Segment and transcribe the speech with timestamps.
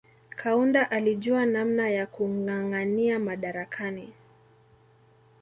[0.29, 4.13] Kaunda alijua namna ya kungangania madarakani